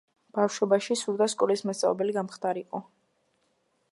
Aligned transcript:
ბავშვობაში 0.35 0.97
სურდა 1.01 1.27
სკოლის 1.33 1.63
მასწავლებელი 1.69 2.17
გამხდარიყო. 2.17 2.85